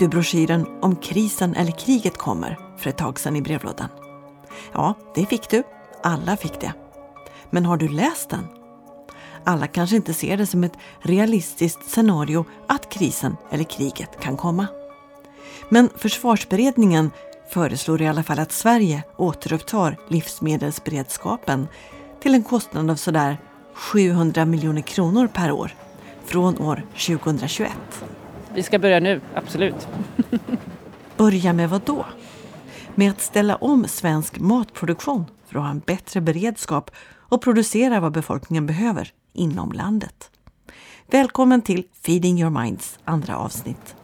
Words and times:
du 0.00 0.08
broschyren 0.08 0.66
Om 0.80 0.96
krisen 0.96 1.54
eller 1.54 1.72
kriget 1.72 2.18
kommer 2.18 2.58
för 2.78 2.90
ett 2.90 2.98
tag 2.98 3.20
sedan 3.20 3.36
i 3.36 3.42
brevlådan? 3.42 3.88
Ja, 4.72 4.94
det 5.14 5.26
fick 5.26 5.50
du. 5.50 5.62
Alla 6.02 6.36
fick 6.36 6.60
det. 6.60 6.72
Men 7.50 7.66
har 7.66 7.76
du 7.76 7.88
läst 7.88 8.30
den? 8.30 8.46
Alla 9.44 9.66
kanske 9.66 9.96
inte 9.96 10.14
ser 10.14 10.36
det 10.36 10.46
som 10.46 10.64
ett 10.64 10.78
realistiskt 11.00 11.90
scenario 11.90 12.44
att 12.66 12.88
krisen 12.88 13.36
eller 13.50 13.64
kriget 13.64 14.20
kan 14.20 14.36
komma. 14.36 14.66
Men 15.68 15.88
försvarsberedningen 15.96 17.10
föreslår 17.50 18.02
i 18.02 18.08
alla 18.08 18.22
fall 18.22 18.38
att 18.38 18.52
Sverige 18.52 19.02
återupptar 19.16 19.96
livsmedelsberedskapen 20.08 21.68
till 22.22 22.34
en 22.34 22.42
kostnad 22.42 22.90
av 22.90 22.96
sådär 22.96 23.38
700 23.74 24.44
miljoner 24.44 24.82
kronor 24.82 25.26
per 25.26 25.52
år 25.52 25.74
från 26.24 26.58
år 26.58 26.86
2021. 26.92 27.70
Vi 28.54 28.62
ska 28.62 28.78
börja 28.78 29.00
nu, 29.00 29.20
absolut. 29.34 29.88
Börja 31.16 31.52
med 31.52 31.70
vad 31.70 31.80
då? 31.84 32.06
Med 32.94 33.10
att 33.10 33.20
ställa 33.20 33.56
om 33.56 33.84
svensk 33.84 34.38
matproduktion 34.38 35.24
för 35.46 35.58
att 35.58 35.64
ha 35.64 35.70
en 35.70 35.78
bättre 35.78 36.20
beredskap 36.20 36.90
och 37.18 37.42
producera 37.42 38.00
vad 38.00 38.12
befolkningen 38.12 38.66
behöver 38.66 39.12
inom 39.32 39.72
landet. 39.72 40.30
Välkommen 41.10 41.62
till 41.62 41.84
Feeding 42.02 42.40
Your 42.40 42.62
Minds 42.62 42.98
andra 43.04 43.36
avsnitt. 43.36 43.96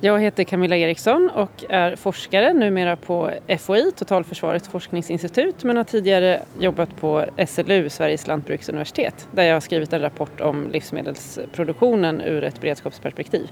Jag 0.00 0.20
heter 0.20 0.44
Camilla 0.44 0.76
Eriksson 0.76 1.30
och 1.34 1.64
är 1.68 1.96
forskare 1.96 2.52
numera 2.52 2.96
på 2.96 3.30
FOI, 3.58 3.92
Totalförsvarets 3.92 4.68
forskningsinstitut, 4.68 5.64
men 5.64 5.76
har 5.76 5.84
tidigare 5.84 6.42
jobbat 6.58 6.96
på 6.96 7.24
SLU, 7.48 7.88
Sveriges 7.88 8.26
lantbruksuniversitet, 8.26 9.28
där 9.32 9.42
jag 9.42 9.54
har 9.54 9.60
skrivit 9.60 9.92
en 9.92 10.00
rapport 10.00 10.40
om 10.40 10.70
livsmedelsproduktionen 10.70 12.20
ur 12.20 12.44
ett 12.44 12.60
beredskapsperspektiv. 12.60 13.48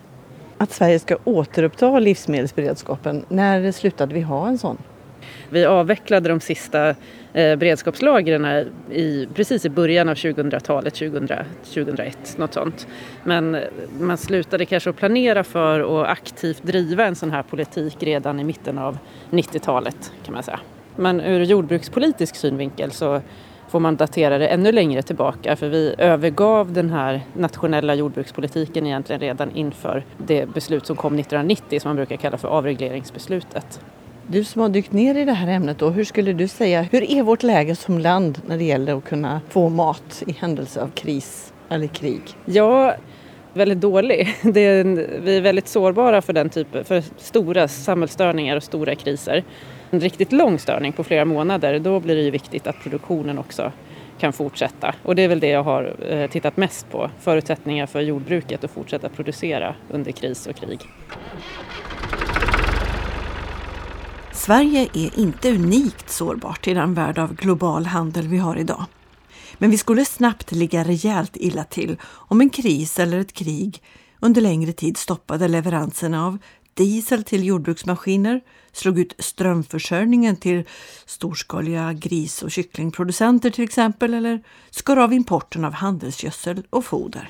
Att 0.59 0.73
Sverige 0.73 0.99
ska 0.99 1.17
återuppta 1.25 1.99
livsmedelsberedskapen, 1.99 3.25
när 3.29 3.73
slutade 3.73 4.15
vi 4.15 4.21
ha 4.21 4.49
en 4.49 4.59
sån? 4.59 4.79
Vi 5.51 5.65
avvecklade 5.65 6.29
de 6.29 6.41
sista 6.41 6.89
eh, 6.89 7.57
beredskapslagren 7.57 8.47
i, 8.91 9.29
precis 9.35 9.65
i 9.65 9.69
början 9.69 10.09
av 10.09 10.15
2000-talet, 10.15 10.95
2000, 10.95 11.29
2001, 11.75 12.39
något 12.39 12.55
sånt. 12.55 12.87
Men 13.25 13.55
eh, 13.55 13.63
man 14.01 14.19
slutade 14.19 14.65
kanske 14.65 14.91
att 14.91 14.97
planera 14.97 15.45
för 15.45 15.81
och 15.81 16.11
aktivt 16.11 16.63
driva 16.63 17.05
en 17.05 17.17
sån 17.17 17.31
här 17.31 17.43
politik 17.43 17.97
redan 18.01 18.41
i 18.41 18.45
mitten 18.45 18.79
av 18.79 18.99
90-talet 19.31 20.13
kan 20.25 20.35
man 20.35 20.43
säga. 20.43 20.61
Men 20.97 21.21
ur 21.21 21.43
jordbrukspolitisk 21.43 22.37
synvinkel 22.37 22.91
så 22.91 23.21
får 23.69 23.81
man 23.81 23.97
datera 23.97 24.39
det 24.39 24.49
ännu 24.49 24.73
längre 24.73 25.03
tillbaka 25.03 25.57
för 25.57 25.69
vi 25.69 25.95
övergav 25.99 26.73
den 26.73 26.91
här 26.91 27.21
nationella 27.35 27.95
jordbrukspolitiken 27.95 28.87
egentligen 28.87 29.21
redan 29.21 29.57
inför 29.57 30.05
det 30.27 30.47
beslut 30.47 30.87
som 30.87 30.97
kom 30.97 31.19
1990 31.19 31.81
som 31.81 31.89
man 31.89 31.97
brukar 31.97 32.17
kalla 32.17 32.39
för 32.39 32.49
avregleringsbeslutet. 32.49 33.81
Du 34.27 34.45
som 34.45 34.63
har 34.63 34.69
dykt 34.69 34.93
ner 34.93 35.15
i 35.15 35.25
det 35.25 35.33
här 35.33 35.49
ämnet, 35.49 35.79
då, 35.79 35.91
hur 35.91 36.05
skulle 36.05 36.33
du 36.33 36.49
säga, 36.49 36.83
hur 36.83 37.11
är 37.11 37.23
vårt 37.23 37.43
läge 37.43 37.77
som 37.77 37.99
land 37.99 38.43
när 38.47 38.59
det 38.59 38.65
gäller 38.65 38.99
att 38.99 39.05
kunna 39.05 39.41
få 39.49 39.69
mat 39.69 40.23
i 40.27 40.33
händelse 40.33 40.83
av 40.83 40.89
kris 40.89 41.53
eller 41.69 41.87
krig? 41.87 42.23
Ja, 42.45 42.95
väldigt 43.53 43.81
dålig. 43.81 44.21
Är, 44.43 45.21
vi 45.21 45.37
är 45.37 45.41
väldigt 45.41 45.69
sårbara 45.69 46.23
för 46.23 46.33
den 46.33 46.51
typen, 46.51 46.85
för 46.85 47.03
stora 47.17 47.69
samhällsstörningar 47.69 48.57
och 48.57 48.63
stora 48.63 48.95
kriser. 48.95 49.45
En 49.91 50.01
riktigt 50.01 50.33
lång 50.33 50.59
störning 50.59 50.93
på 50.93 51.05
flera 51.05 51.25
månader, 51.25 51.79
då 51.79 52.01
blir 52.01 52.17
det 52.17 52.23
ju 52.23 52.31
viktigt 52.31 52.67
att 52.67 52.81
produktionen 52.83 53.39
också 53.39 53.73
kan 54.19 54.33
fortsätta. 54.33 54.95
Och 55.03 55.15
det 55.15 55.23
är 55.23 55.29
väl 55.29 55.41
det 55.41 55.49
jag 55.49 55.63
har 55.63 55.97
eh, 56.09 56.31
tittat 56.31 56.57
mest 56.57 56.91
på, 56.91 57.11
förutsättningar 57.21 57.87
för 57.87 58.01
jordbruket 58.01 58.65
att 58.65 58.71
fortsätta 58.71 59.09
producera 59.09 59.75
under 59.91 60.13
kris 60.13 60.47
och 60.47 60.57
krig. 60.57 60.81
Sverige 64.33 64.89
är 64.95 65.19
inte 65.19 65.51
unikt 65.51 66.11
sårbart 66.11 66.67
i 66.67 66.75
den 66.75 66.95
värld 66.95 67.19
av 67.19 67.35
global 67.35 67.87
handel 67.87 68.29
vi 68.29 68.39
har 68.39 68.57
idag. 68.57 68.85
Men 69.59 69.71
vi 69.71 69.79
skulle 69.79 70.05
snabbt 70.05 70.53
ligga 70.53 70.85
rejält 70.85 71.37
illa 71.37 71.65
till 71.65 71.97
om 72.05 72.41
en 72.41 72.51
kris 72.51 72.99
eller 72.99 73.19
ett 73.19 73.33
krig 73.33 73.83
under 74.21 74.41
längre 74.41 74.73
tid 74.73 74.97
stoppade 74.97 75.49
leveranserna 75.49 76.27
av 76.27 76.39
diesel 76.77 77.25
till 77.25 77.45
jordbruksmaskiner, 77.45 78.41
slog 78.73 78.99
ut 78.99 79.15
strömförsörjningen 79.19 80.37
till 80.37 80.65
storskaliga 81.07 81.93
gris 81.93 82.43
och 82.43 82.51
kycklingproducenter 82.51 83.51
till 83.51 83.65
exempel 83.65 84.15
eller 84.15 84.41
skar 84.71 84.97
av 84.97 85.13
importen 85.13 85.65
av 85.65 85.73
handelsgödsel 85.73 86.63
och 86.71 86.85
foder. 86.85 87.29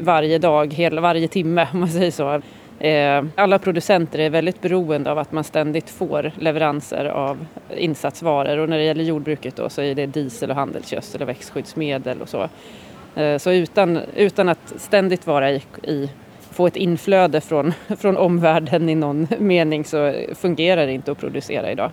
Varje 0.00 0.38
dag, 0.38 0.74
hela, 0.74 1.00
varje 1.00 1.28
timme 1.28 1.68
om 1.72 1.80
man 1.80 1.88
säger 1.88 2.10
så. 2.10 2.42
Eh, 2.84 3.24
alla 3.34 3.58
producenter 3.58 4.18
är 4.18 4.30
väldigt 4.30 4.60
beroende 4.60 5.10
av 5.10 5.18
att 5.18 5.32
man 5.32 5.44
ständigt 5.44 5.90
får 5.90 6.32
leveranser 6.38 7.04
av 7.04 7.46
insatsvaror 7.76 8.58
och 8.58 8.68
när 8.68 8.78
det 8.78 8.84
gäller 8.84 9.04
jordbruket 9.04 9.56
då 9.56 9.68
så 9.68 9.82
är 9.82 9.94
det 9.94 10.06
diesel 10.06 10.50
och 10.50 10.56
handelsgödsel 10.56 11.22
och 11.22 11.28
växtskyddsmedel 11.28 12.22
och 12.22 12.28
så. 12.28 12.48
Eh, 13.14 13.38
så 13.38 13.52
utan, 13.52 13.98
utan 14.16 14.48
att 14.48 14.74
ständigt 14.76 15.26
vara 15.26 15.52
i, 15.52 15.62
i 15.82 16.10
få 16.58 16.66
ett 16.66 16.76
inflöde 16.76 17.40
från, 17.40 17.72
från 17.98 18.16
omvärlden 18.16 18.88
i 18.88 18.94
någon 18.94 19.26
mening 19.38 19.84
så 19.84 20.14
fungerar 20.34 20.86
det 20.86 20.92
inte 20.92 21.12
att 21.12 21.18
producera 21.18 21.70
idag. 21.70 21.90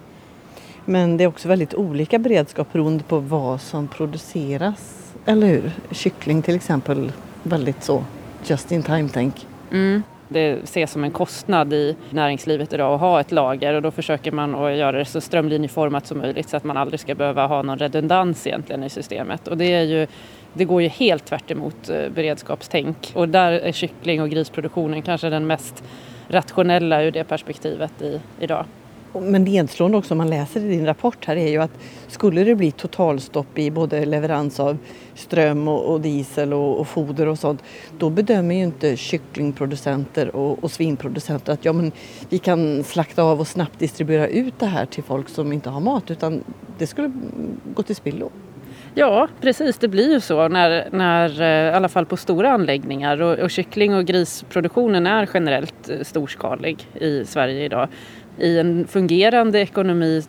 Men 0.85 1.17
det 1.17 1.23
är 1.23 1.27
också 1.27 1.47
väldigt 1.47 1.73
olika 1.73 2.19
beredskap 2.19 2.73
beroende 2.73 3.03
på 3.03 3.19
vad 3.19 3.61
som 3.61 3.87
produceras, 3.87 5.13
eller 5.25 5.47
hur? 5.47 5.71
Kyckling 5.91 6.41
till 6.41 6.55
exempel, 6.55 7.11
väldigt 7.43 7.83
så 7.83 8.03
just 8.45 8.71
in 8.71 8.83
time-tänk. 8.83 9.47
Mm. 9.71 10.03
Det 10.27 10.51
ses 10.63 10.91
som 10.91 11.03
en 11.03 11.11
kostnad 11.11 11.73
i 11.73 11.95
näringslivet 12.09 12.73
idag 12.73 12.93
att 12.93 12.99
ha 12.99 13.19
ett 13.19 13.31
lager 13.31 13.73
och 13.73 13.81
då 13.81 13.91
försöker 13.91 14.31
man 14.31 14.55
att 14.55 14.75
göra 14.75 14.97
det 14.97 15.05
så 15.05 15.21
strömlinjeformat 15.21 16.07
som 16.07 16.17
möjligt 16.17 16.49
så 16.49 16.57
att 16.57 16.63
man 16.63 16.77
aldrig 16.77 16.99
ska 16.99 17.15
behöva 17.15 17.47
ha 17.47 17.61
någon 17.61 17.77
redundans 17.77 18.47
egentligen 18.47 18.83
i 18.83 18.89
systemet. 18.89 19.47
Och 19.47 19.57
det, 19.57 19.73
är 19.73 19.81
ju, 19.81 20.07
det 20.57 20.65
går 20.65 20.81
ju 20.81 20.87
helt 20.87 21.25
tvärt 21.25 21.51
emot 21.51 21.89
eh, 21.89 22.09
beredskapstänk 22.09 23.11
och 23.15 23.29
där 23.29 23.51
är 23.51 23.71
kyckling 23.71 24.21
och 24.21 24.29
grisproduktionen 24.29 25.01
kanske 25.01 25.29
den 25.29 25.47
mest 25.47 25.83
rationella 26.27 27.03
ur 27.03 27.11
det 27.11 27.23
perspektivet 27.23 28.01
i, 28.01 28.21
idag. 28.39 28.65
Men 29.21 29.43
nedslående 29.43 29.97
också 29.97 30.13
om 30.13 30.17
man 30.17 30.29
läser 30.29 30.59
i 30.59 30.67
din 30.67 30.85
rapport 30.85 31.25
här 31.25 31.35
är 31.35 31.47
ju 31.47 31.61
att 31.61 31.71
skulle 32.07 32.43
det 32.43 32.55
bli 32.55 32.71
totalstopp 32.71 33.57
i 33.59 33.71
både 33.71 34.05
leverans 34.05 34.59
av 34.59 34.77
ström 35.13 35.67
och, 35.67 35.93
och 35.93 36.01
diesel 36.01 36.53
och, 36.53 36.79
och, 36.79 36.87
foder 36.87 37.27
och 37.27 37.39
sånt 37.39 37.63
då 37.97 38.09
bedömer 38.09 38.55
ju 38.55 38.63
inte 38.63 38.97
kycklingproducenter 38.97 40.35
och, 40.35 40.63
och 40.63 40.71
svinproducenter 40.71 41.53
att 41.53 41.65
ja, 41.65 41.73
men 41.73 41.91
vi 42.29 42.37
kan 42.37 42.83
slakta 42.83 43.23
av 43.23 43.39
och 43.39 43.47
snabbt 43.47 43.79
distribuera 43.79 44.27
ut 44.27 44.59
det 44.59 44.65
här 44.65 44.85
till 44.85 45.03
folk 45.03 45.29
som 45.29 45.53
inte 45.53 45.69
har 45.69 45.79
mat 45.79 46.11
utan 46.11 46.43
det 46.77 46.87
skulle 46.87 47.11
gå 47.75 47.83
till 47.83 47.95
spillo. 47.95 48.31
Ja, 48.97 49.27
precis. 49.41 49.77
Det 49.77 49.87
blir 49.87 50.11
ju 50.11 50.19
så 50.19 50.47
när, 50.47 50.87
när 50.91 51.41
eh, 51.41 51.73
i 51.73 51.75
alla 51.75 51.89
fall 51.89 52.05
på 52.05 52.17
stora 52.17 52.51
anläggningar 52.51 53.21
och, 53.21 53.39
och 53.39 53.51
kyckling 53.51 53.95
och 53.95 54.05
grisproduktionen 54.05 55.07
är 55.07 55.29
generellt 55.33 55.89
eh, 55.89 56.01
storskalig 56.01 56.87
i 56.93 57.25
Sverige 57.25 57.65
idag 57.65 57.87
i 58.39 58.59
en 58.59 58.87
fungerande 58.87 59.59
ekonomi 59.59 60.23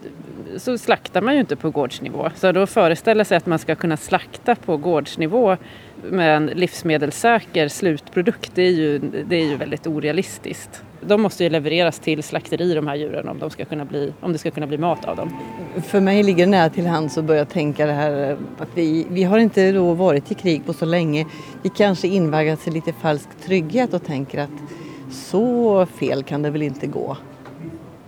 så 0.56 0.78
slaktar 0.78 1.20
man 1.20 1.34
ju 1.34 1.40
inte 1.40 1.56
på 1.56 1.70
gårdsnivå. 1.70 2.30
Så 2.34 2.52
då 2.52 2.66
föreställer 2.66 3.24
sig 3.24 3.36
att 3.36 3.46
man 3.46 3.58
ska 3.58 3.74
kunna 3.74 3.96
slakta 3.96 4.54
på 4.54 4.76
gårdsnivå 4.76 5.56
med 6.02 6.36
en 6.36 6.46
livsmedelssäker 6.46 7.68
slutprodukt, 7.68 8.50
det 8.54 8.62
är 8.62 8.72
ju, 8.72 8.98
det 8.98 9.36
är 9.36 9.44
ju 9.44 9.56
väldigt 9.56 9.86
orealistiskt. 9.86 10.82
De 11.00 11.22
måste 11.22 11.44
ju 11.44 11.50
levereras 11.50 11.98
till 11.98 12.22
slakteri 12.22 12.74
de 12.74 12.86
här 12.86 12.94
djuren 12.94 13.28
om, 13.28 13.38
de 13.38 13.50
ska 13.50 13.64
kunna 13.64 13.84
bli, 13.84 14.12
om 14.20 14.32
det 14.32 14.38
ska 14.38 14.50
kunna 14.50 14.66
bli 14.66 14.78
mat 14.78 15.04
av 15.04 15.16
dem. 15.16 15.30
För 15.86 16.00
mig 16.00 16.22
ligger 16.22 16.44
det 16.44 16.50
nära 16.50 16.70
till 16.70 16.86
hands 16.86 17.18
att 17.18 17.24
börja 17.24 17.44
tänka 17.44 17.86
det 17.86 17.92
här 17.92 18.36
att 18.58 18.68
vi, 18.74 19.06
vi 19.10 19.22
har 19.22 19.38
inte 19.38 19.72
då 19.72 19.94
varit 19.94 20.32
i 20.32 20.34
krig 20.34 20.66
på 20.66 20.72
så 20.72 20.84
länge. 20.84 21.26
Vi 21.62 21.68
kanske 21.68 22.08
invaggats 22.08 22.68
i 22.68 22.70
lite 22.70 22.92
falsk 22.92 23.28
trygghet 23.44 23.94
och 23.94 24.04
tänker 24.04 24.40
att 24.40 24.50
så 25.10 25.86
fel 25.86 26.22
kan 26.22 26.42
det 26.42 26.50
väl 26.50 26.62
inte 26.62 26.86
gå. 26.86 27.16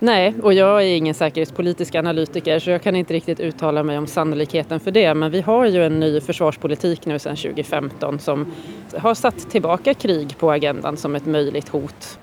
Nej, 0.01 0.35
och 0.43 0.53
jag 0.53 0.83
är 0.83 0.97
ingen 0.97 1.15
säkerhetspolitisk 1.15 1.95
analytiker 1.95 2.59
så 2.59 2.71
jag 2.71 2.83
kan 2.83 2.97
inte 2.97 3.15
riktigt 3.15 3.41
uttala 3.41 3.83
mig 3.83 3.99
om 3.99 4.07
sannolikheten 4.07 4.81
för 4.81 4.91
det. 4.91 5.15
Men 5.15 5.31
vi 5.31 5.41
har 5.41 5.67
ju 5.67 5.85
en 5.85 6.01
ny 6.01 6.21
försvarspolitik 6.21 7.07
nu 7.07 7.19
sedan 7.19 7.37
2015 7.37 8.19
som 8.19 8.53
har 8.97 9.15
satt 9.15 9.51
tillbaka 9.51 9.95
krig 9.95 10.39
på 10.39 10.51
agendan 10.53 10.97
som 10.97 11.15
ett 11.15 11.27
möjligt 11.27 11.69
hot. 11.69 12.19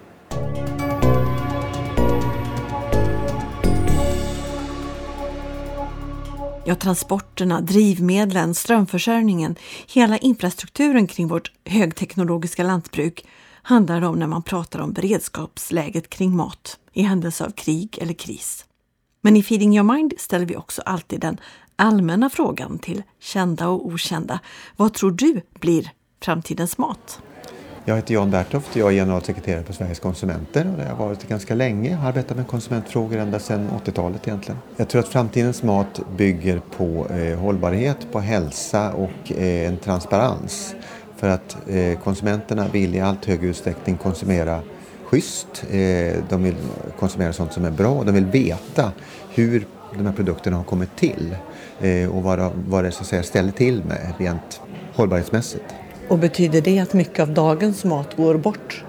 Ja, 6.67 6.75
transporterna, 6.75 7.61
drivmedlen, 7.61 8.55
strömförsörjningen, 8.55 9.55
hela 9.87 10.17
infrastrukturen 10.17 11.07
kring 11.07 11.27
vårt 11.27 11.51
högteknologiska 11.65 12.63
lantbruk 12.63 13.25
handlar 13.61 14.01
om 14.01 14.19
när 14.19 14.27
man 14.27 14.43
pratar 14.43 14.79
om 14.79 14.93
beredskapsläget 14.93 16.09
kring 16.09 16.35
mat 16.35 16.79
i 16.93 17.01
händelse 17.01 17.45
av 17.45 17.49
krig 17.49 17.97
eller 18.01 18.13
kris. 18.13 18.65
Men 19.21 19.35
i 19.35 19.43
Feeding 19.43 19.77
Your 19.77 19.93
Mind 19.93 20.13
ställer 20.17 20.45
vi 20.45 20.55
också 20.55 20.81
alltid 20.81 21.19
den 21.19 21.37
allmänna 21.75 22.29
frågan 22.29 22.79
till 22.79 23.03
kända 23.19 23.67
och 23.67 23.85
okända. 23.87 24.39
Vad 24.75 24.93
tror 24.93 25.11
du 25.11 25.41
blir 25.59 25.91
framtidens 26.21 26.77
mat? 26.77 27.21
Jag 27.87 27.95
heter 27.95 28.13
Jan 28.13 28.31
Bertoft 28.31 28.69
och 28.69 28.77
jag 28.77 28.89
är 28.89 28.93
generalsekreterare 28.93 29.63
på 29.63 29.73
Sveriges 29.73 29.99
konsumenter 29.99 30.67
och 30.71 30.77
det 30.77 30.83
har 30.83 30.89
jag 30.89 30.95
varit 30.95 31.27
ganska 31.27 31.55
länge. 31.55 31.91
Jag 31.91 31.97
har 31.97 32.09
arbetat 32.09 32.37
med 32.37 32.47
konsumentfrågor 32.47 33.17
ända 33.17 33.39
sedan 33.39 33.69
80-talet 33.85 34.27
egentligen. 34.27 34.59
Jag 34.77 34.89
tror 34.89 34.99
att 34.99 35.07
framtidens 35.07 35.63
mat 35.63 36.01
bygger 36.17 36.61
på 36.77 37.07
eh, 37.09 37.39
hållbarhet, 37.39 37.97
på 38.11 38.19
hälsa 38.19 38.93
och 38.93 39.31
eh, 39.31 39.67
en 39.67 39.77
transparens. 39.77 40.75
För 41.15 41.29
att 41.29 41.57
eh, 41.67 41.99
konsumenterna 41.99 42.67
vill 42.67 42.95
i 42.95 42.99
allt 42.99 43.25
högre 43.25 43.47
utsträckning 43.47 43.97
konsumera 43.97 44.59
schysst. 45.05 45.63
Eh, 45.71 46.23
de 46.29 46.43
vill 46.43 46.55
konsumera 46.99 47.33
sånt 47.33 47.53
som 47.53 47.65
är 47.65 47.71
bra. 47.71 48.03
De 48.03 48.11
vill 48.11 48.25
veta 48.25 48.91
hur 49.29 49.67
de 49.97 50.05
här 50.05 50.13
produkterna 50.13 50.57
har 50.57 50.63
kommit 50.63 50.95
till 50.95 51.35
eh, 51.81 52.09
och 52.09 52.23
vad, 52.23 52.51
vad 52.67 52.83
det 52.83 52.91
så 52.91 53.01
att 53.01 53.07
säga 53.07 53.23
ställer 53.23 53.51
till 53.51 53.83
med 53.83 54.13
rent 54.17 54.61
hållbarhetsmässigt. 54.93 55.65
Och 56.07 56.19
betyder 56.19 56.61
det 56.61 56.79
att 56.79 56.93
mycket 56.93 57.19
av 57.19 57.33
dagens 57.33 57.83
mat 57.83 58.17
går 58.17 58.37
bort? 58.37 58.83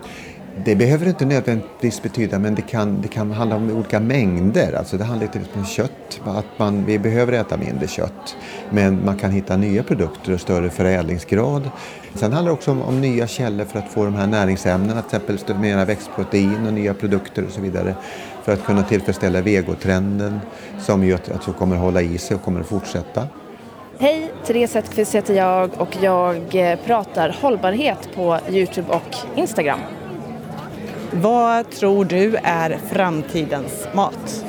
Det 0.65 0.77
behöver 0.77 1.07
inte 1.07 1.25
nödvändigtvis 1.25 2.03
betyda, 2.03 2.39
men 2.39 2.55
det 2.55 2.63
kan, 2.63 3.03
det 3.03 3.09
kan 3.09 3.31
handla 3.31 3.57
om 3.57 3.71
olika 3.71 4.01
mängder. 4.01 4.73
Alltså 4.73 4.97
det 4.97 5.05
handlar 5.05 5.27
till 5.27 5.41
exempel 5.41 5.61
om 5.61 5.67
kött, 5.67 6.21
att 6.25 6.59
man, 6.59 6.85
vi 6.85 6.99
behöver 6.99 7.33
äta 7.33 7.57
mindre 7.57 7.89
kött. 7.89 8.37
Men 8.71 9.05
man 9.05 9.17
kan 9.17 9.31
hitta 9.31 9.57
nya 9.57 9.83
produkter 9.83 10.33
och 10.33 10.41
större 10.41 10.71
förädlingsgrad. 10.71 11.71
Sen 12.15 12.33
handlar 12.33 12.51
det 12.51 12.55
också 12.55 12.71
om, 12.71 12.83
om 12.83 13.01
nya 13.01 13.27
källor 13.27 13.65
för 13.65 13.79
att 13.79 13.93
få 13.93 14.05
de 14.05 14.15
här 14.15 14.27
näringsämnena, 14.27 15.03
till 15.03 15.17
exempel 15.17 15.57
mera 15.59 15.85
växtprotein 15.85 16.67
och 16.67 16.73
nya 16.73 16.95
produkter 16.95 17.45
och 17.45 17.53
så 17.53 17.61
vidare. 17.61 17.95
För 18.45 18.53
att 18.53 18.65
kunna 18.65 18.83
tillfredsställa 18.83 19.41
vegotrenden 19.41 20.41
som 20.81 21.05
ju 21.05 21.15
att, 21.15 21.29
att 21.31 21.57
kommer 21.57 21.77
hålla 21.77 22.03
i 22.03 22.19
sig 22.19 22.35
och 22.35 22.43
kommer 22.43 22.61
att 22.61 22.67
fortsätta. 22.67 23.29
Hej, 23.99 24.33
Therese 24.45 24.75
Hetqvist 24.75 25.15
heter 25.15 25.35
jag 25.35 25.71
och 25.81 25.97
jag 26.01 26.55
eh, 26.55 26.79
pratar 26.79 27.37
hållbarhet 27.41 28.09
på 28.15 28.39
Youtube 28.51 28.89
och 28.93 29.17
Instagram. 29.37 29.81
Vad 31.13 31.71
tror 31.71 32.05
du 32.05 32.37
är 32.43 32.79
framtidens 32.91 33.89
mat? 33.95 34.45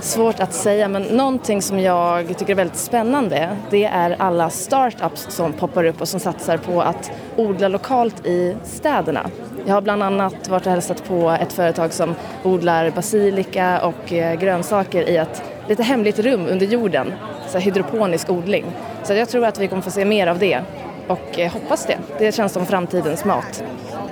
Svårt 0.00 0.40
att 0.40 0.52
säga, 0.54 0.88
men 0.88 1.02
någonting 1.02 1.62
som 1.62 1.78
jag 1.80 2.38
tycker 2.38 2.50
är 2.50 2.56
väldigt 2.56 2.76
spännande 2.76 3.56
det 3.70 3.84
är 3.84 4.16
alla 4.18 4.50
startups 4.50 5.26
som 5.28 5.52
poppar 5.52 5.84
upp 5.84 6.00
och 6.00 6.08
som 6.08 6.20
satsar 6.20 6.56
på 6.56 6.82
att 6.82 7.10
odla 7.36 7.68
lokalt 7.68 8.26
i 8.26 8.56
städerna. 8.64 9.30
Jag 9.66 9.74
har 9.74 9.80
bland 9.80 10.02
annat 10.02 10.48
varit 10.48 10.66
och 10.66 10.72
hälsat 10.72 11.04
på 11.04 11.30
ett 11.30 11.52
företag 11.52 11.92
som 11.92 12.14
odlar 12.42 12.90
basilika 12.90 13.86
och 13.86 14.12
eh, 14.12 14.40
grönsaker 14.40 15.08
i 15.08 15.16
ett 15.16 15.42
lite 15.68 15.82
hemligt 15.82 16.18
rum 16.18 16.46
under 16.50 16.66
jorden, 16.66 17.12
så 17.52 17.58
hydroponisk 17.58 18.30
odling. 18.30 18.64
Så 19.02 19.14
jag 19.14 19.28
tror 19.28 19.44
att 19.44 19.58
vi 19.58 19.68
kommer 19.68 19.82
få 19.82 19.90
se 19.90 20.04
mer 20.04 20.26
av 20.26 20.38
det 20.38 20.60
och 21.06 21.38
eh, 21.38 21.52
hoppas 21.52 21.86
det. 21.86 21.98
Det 22.18 22.34
känns 22.34 22.52
som 22.52 22.66
framtidens 22.66 23.24
mat. 23.24 23.64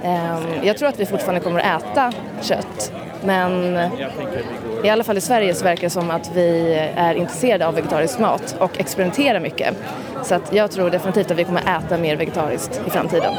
Ehm, 0.02 0.42
jag 0.62 0.78
tror 0.78 0.88
att 0.88 1.00
vi 1.00 1.06
fortfarande 1.06 1.40
kommer 1.40 1.60
att 1.60 1.82
äta 1.82 2.12
kött 2.42 2.92
men 3.24 3.78
i 4.84 4.88
alla 4.88 5.04
fall 5.04 5.16
i 5.16 5.20
Sverige 5.20 5.54
så 5.54 5.64
verkar 5.64 5.82
det 5.82 5.90
som 5.90 6.10
att 6.10 6.30
vi 6.34 6.74
är 6.96 7.14
intresserade 7.14 7.66
av 7.66 7.74
vegetarisk 7.74 8.18
mat 8.18 8.56
och 8.58 8.80
experimenterar 8.80 9.40
mycket. 9.40 9.76
Så 10.22 10.34
att 10.34 10.52
jag 10.52 10.70
tror 10.70 10.90
definitivt 10.90 11.30
att 11.30 11.38
vi 11.38 11.44
kommer 11.44 11.78
äta 11.78 11.98
mer 11.98 12.16
vegetariskt 12.16 12.80
i 12.86 12.90
framtiden. 12.90 13.34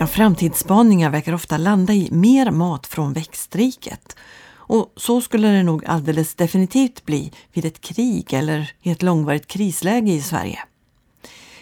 Ja, 0.00 0.06
framtidsspaningar 0.06 1.10
verkar 1.10 1.32
ofta 1.32 1.56
landa 1.56 1.92
i 1.92 2.08
mer 2.10 2.50
mat 2.50 2.86
från 2.86 3.12
växtriket. 3.12 4.16
Och 4.50 4.92
så 4.96 5.20
skulle 5.20 5.48
det 5.48 5.62
nog 5.62 5.86
alldeles 5.86 6.34
definitivt 6.34 7.04
bli 7.04 7.32
vid 7.52 7.64
ett 7.64 7.80
krig 7.80 8.32
eller 8.32 8.72
i 8.82 8.90
ett 8.90 9.02
långvarigt 9.02 9.46
krisläge 9.46 10.12
i 10.12 10.22
Sverige. 10.22 10.58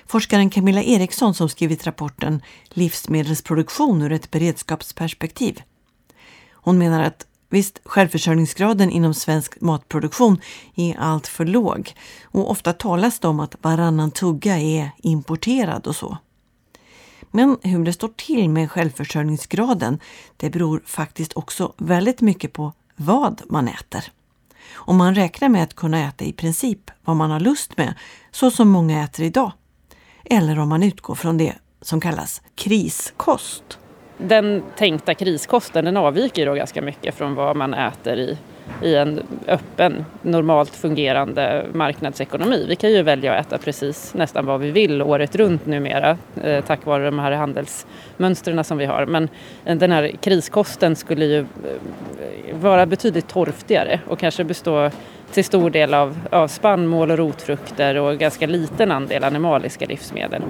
Forskaren 0.06 0.50
Camilla 0.50 0.82
Eriksson 0.82 1.34
som 1.34 1.48
skrivit 1.48 1.86
rapporten 1.86 2.42
Livsmedelsproduktion 2.68 4.02
ur 4.02 4.12
ett 4.12 4.30
beredskapsperspektiv. 4.30 5.62
Hon 6.52 6.78
menar 6.78 7.02
att 7.02 7.26
visst, 7.50 7.80
självförsörjningsgraden 7.84 8.90
inom 8.90 9.14
svensk 9.14 9.60
matproduktion 9.60 10.40
är 10.74 10.96
allt 10.98 11.26
för 11.26 11.44
låg 11.44 11.92
och 12.24 12.50
ofta 12.50 12.72
talas 12.72 13.18
det 13.18 13.28
om 13.28 13.40
att 13.40 13.56
varannan 13.62 14.10
tugga 14.10 14.58
är 14.58 14.90
importerad 14.98 15.86
och 15.86 15.96
så. 15.96 16.18
Men 17.31 17.58
hur 17.62 17.84
det 17.84 17.93
står 17.93 18.08
till 18.08 18.50
med 18.50 18.70
självförsörjningsgraden 18.70 19.99
det 20.37 20.50
beror 20.50 20.82
faktiskt 20.87 21.32
också 21.37 21.73
väldigt 21.76 22.20
mycket 22.20 22.52
på 22.52 22.73
vad 22.96 23.43
man 23.49 23.69
äter. 23.69 24.05
Om 24.75 24.96
man 24.96 25.14
räknar 25.14 25.49
med 25.49 25.62
att 25.62 25.75
kunna 25.75 26.08
äta 26.08 26.25
i 26.25 26.32
princip 26.32 26.90
vad 27.05 27.17
man 27.17 27.31
har 27.31 27.40
lust 27.40 27.76
med, 27.76 27.94
så 28.31 28.50
som 28.50 28.69
många 28.69 29.05
äter 29.05 29.25
idag. 29.25 29.52
Eller 30.25 30.58
om 30.58 30.69
man 30.69 30.82
utgår 30.82 31.14
från 31.14 31.38
det 31.38 31.55
som 31.81 32.00
kallas 32.00 32.43
kriskost. 32.55 33.79
Den 34.19 34.62
tänkta 34.76 35.14
kriskosten 35.14 35.84
den 35.84 35.96
avviker 35.96 36.46
då 36.46 36.55
ganska 36.55 36.82
mycket 36.82 37.14
från 37.14 37.34
vad 37.34 37.56
man 37.56 37.75
äter 37.75 38.19
i 38.19 38.38
i 38.82 38.94
en 38.94 39.22
öppen, 39.46 40.04
normalt 40.22 40.70
fungerande 40.70 41.66
marknadsekonomi. 41.72 42.66
Vi 42.68 42.76
kan 42.76 42.90
ju 42.90 43.02
välja 43.02 43.34
att 43.34 43.46
äta 43.46 43.58
precis 43.58 44.14
nästan 44.14 44.46
vad 44.46 44.60
vi 44.60 44.70
vill 44.70 45.02
året 45.02 45.36
runt 45.36 45.66
numera 45.66 46.18
eh, 46.42 46.64
tack 46.64 46.86
vare 46.86 47.04
de 47.04 47.18
här 47.18 47.32
handelsmönstren 47.32 48.64
som 48.64 48.78
vi 48.78 48.84
har. 48.84 49.06
Men 49.06 49.28
den 49.64 49.92
här 49.92 50.12
kriskosten 50.20 50.96
skulle 50.96 51.24
ju 51.24 51.38
eh, 51.38 51.46
vara 52.60 52.86
betydligt 52.86 53.28
torftigare 53.28 54.00
och 54.06 54.18
kanske 54.18 54.44
bestå 54.44 54.90
till 55.32 55.44
stor 55.44 55.70
del 55.70 55.94
av, 55.94 56.19
av 56.30 56.48
spannmål 56.48 57.10
och 57.10 57.19
rotfrukter 57.19 57.94
och 57.94 58.19
ganska 58.19 58.46
liten 58.46 58.90
andel 58.90 59.24
animaliska 59.24 59.86
livsmedel. 59.86 60.42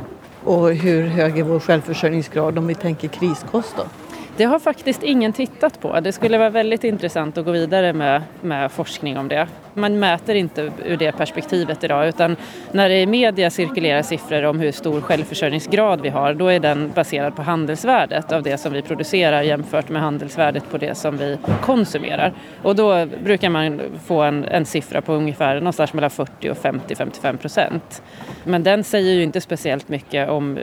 Och 0.44 0.74
hur 0.74 1.06
hög 1.06 1.38
är 1.38 1.42
vår 1.42 1.60
självförsörjningsgrad 1.60 2.58
om 2.58 2.66
vi 2.66 2.74
tänker 2.74 3.08
kriskost 3.08 3.76
då? 3.76 3.84
Det 4.36 4.44
har 4.44 4.58
faktiskt 4.58 5.02
ingen 5.02 5.32
tittat 5.32 5.80
på. 5.80 6.00
Det 6.00 6.12
skulle 6.12 6.38
vara 6.38 6.50
väldigt 6.50 6.84
intressant 6.84 7.38
att 7.38 7.44
gå 7.44 7.50
vidare 7.50 7.92
med, 7.92 8.22
med 8.42 8.72
forskning 8.72 9.18
om 9.18 9.28
det. 9.28 9.48
Man 9.78 9.98
mäter 9.98 10.34
inte 10.34 10.72
ur 10.84 10.96
det 10.96 11.12
perspektivet 11.12 11.84
idag 11.84 12.08
utan 12.08 12.36
när 12.72 12.88
det 12.88 13.00
i 13.00 13.06
media 13.06 13.50
cirkulerar 13.50 14.02
siffror 14.02 14.44
om 14.44 14.60
hur 14.60 14.72
stor 14.72 15.00
självförsörjningsgrad 15.00 16.00
vi 16.00 16.08
har 16.08 16.34
då 16.34 16.48
är 16.48 16.60
den 16.60 16.92
baserad 16.94 17.36
på 17.36 17.42
handelsvärdet 17.42 18.32
av 18.32 18.42
det 18.42 18.58
som 18.58 18.72
vi 18.72 18.82
producerar 18.82 19.42
jämfört 19.42 19.88
med 19.88 20.02
handelsvärdet 20.02 20.70
på 20.70 20.78
det 20.78 20.94
som 20.94 21.16
vi 21.16 21.38
konsumerar. 21.62 22.32
Och 22.62 22.76
då 22.76 23.06
brukar 23.06 23.50
man 23.50 23.80
få 24.06 24.22
en, 24.22 24.44
en 24.44 24.66
siffra 24.66 25.00
på 25.00 25.12
ungefär 25.12 25.54
någonstans 25.54 25.92
mellan 25.92 26.10
40 26.10 26.50
och 26.50 26.56
50-55 26.56 27.36
procent. 27.36 28.02
Men 28.44 28.62
den 28.62 28.84
säger 28.84 29.12
ju 29.12 29.22
inte 29.22 29.40
speciellt 29.40 29.88
mycket 29.88 30.28
om 30.28 30.58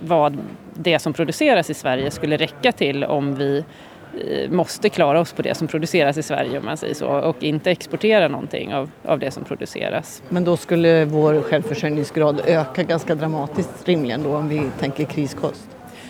vad 0.00 0.38
det 0.74 0.98
som 0.98 1.12
produceras 1.12 1.70
i 1.70 1.74
Sverige 1.74 2.10
skulle 2.10 2.36
räcka 2.36 2.72
till 2.72 3.04
om 3.04 3.34
vi 3.34 3.64
måste 4.50 4.88
klara 4.88 5.20
oss 5.20 5.32
på 5.32 5.42
det 5.42 5.54
som 5.54 5.68
produceras 5.68 6.18
i 6.18 6.22
Sverige 6.22 6.58
om 6.58 6.64
man 6.64 6.76
säger 6.76 6.94
så 6.94 7.08
och 7.08 7.42
inte 7.42 7.70
exportera 7.70 8.28
någonting 8.28 8.74
av, 8.74 8.90
av 9.04 9.18
det 9.18 9.30
som 9.30 9.44
produceras. 9.44 10.22
Men 10.28 10.44
då 10.44 10.56
skulle 10.56 11.04
vår 11.04 11.42
självförsörjningsgrad 11.42 12.42
öka 12.46 12.82
ganska 12.82 13.14
dramatiskt 13.14 13.88
rimligen 13.88 14.22
då 14.22 14.36
om 14.36 14.48
vi 14.48 14.62
tänker 14.80 15.04
kriskost? 15.04 15.68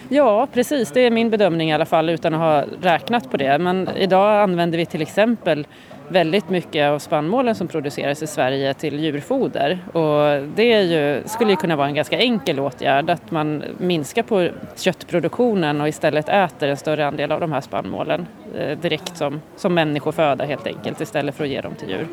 Ja, 0.08 0.48
precis. 0.52 0.90
Det 0.90 1.00
är 1.00 1.10
min 1.10 1.30
bedömning 1.30 1.70
i 1.70 1.74
alla 1.74 1.86
fall 1.86 2.08
utan 2.08 2.34
att 2.34 2.40
ha 2.40 2.64
räknat 2.82 3.30
på 3.30 3.36
det. 3.36 3.58
Men 3.58 3.88
idag 3.96 4.42
använder 4.42 4.78
vi 4.78 4.86
till 4.86 5.02
exempel 5.02 5.66
väldigt 6.08 6.50
mycket 6.50 6.90
av 6.90 6.98
spannmålen 6.98 7.54
som 7.54 7.68
produceras 7.68 8.22
i 8.22 8.26
Sverige 8.26 8.74
till 8.74 9.00
djurfoder. 9.00 9.78
Och 9.92 10.48
det 10.54 10.72
är 10.72 10.82
ju, 10.82 11.22
skulle 11.28 11.50
ju 11.50 11.56
kunna 11.56 11.76
vara 11.76 11.88
en 11.88 11.94
ganska 11.94 12.18
enkel 12.18 12.60
åtgärd 12.60 13.10
att 13.10 13.30
man 13.30 13.64
minskar 13.78 14.22
på 14.22 14.48
köttproduktionen 14.76 15.80
och 15.80 15.88
istället 15.88 16.28
äter 16.28 16.68
en 16.68 16.76
större 16.76 17.06
andel 17.06 17.32
av 17.32 17.40
de 17.40 17.52
här 17.52 17.60
spannmålen 17.60 18.26
eh, 18.56 18.78
direkt 18.78 19.16
som, 19.16 19.40
som 19.56 19.74
människoföda 19.74 20.44
helt 20.44 20.66
enkelt 20.66 21.00
istället 21.00 21.34
för 21.34 21.44
att 21.44 21.50
ge 21.50 21.60
dem 21.60 21.74
till 21.74 21.88
djur. 21.88 22.06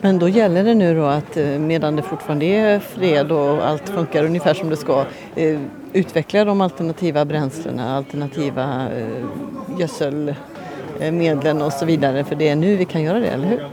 Men 0.00 0.18
då 0.18 0.28
gäller 0.28 0.64
det 0.64 0.74
nu 0.74 0.94
då 0.94 1.04
att 1.04 1.36
eh, 1.36 1.46
medan 1.46 1.96
det 1.96 2.02
fortfarande 2.02 2.46
är 2.46 2.78
fred 2.78 3.32
och 3.32 3.66
allt 3.66 3.88
funkar 3.88 4.24
ungefär 4.24 4.54
som 4.54 4.70
det 4.70 4.76
ska 4.76 5.04
eh, 5.36 5.60
utveckla 5.92 6.44
de 6.44 6.60
alternativa 6.60 7.24
bränslena, 7.24 7.96
alternativa 7.96 8.88
eh, 8.98 9.24
gödsel 9.78 10.34
medlen 11.00 11.62
och 11.62 11.72
så 11.72 11.84
vidare. 11.84 12.24
För 12.24 12.36
det 12.36 12.48
är 12.48 12.56
nu 12.56 12.76
vi 12.76 12.84
kan 12.84 13.02
göra 13.02 13.18
det, 13.18 13.28
eller 13.28 13.46
hur? 13.46 13.68